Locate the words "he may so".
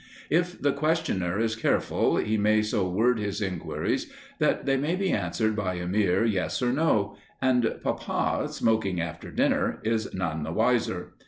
2.17-2.89